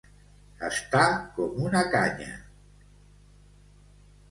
[0.69, 1.03] Estar
[1.35, 2.33] com una canya.